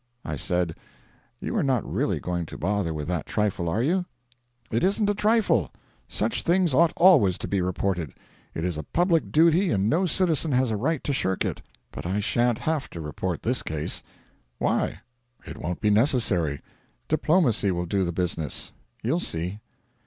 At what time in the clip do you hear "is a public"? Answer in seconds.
8.65-9.31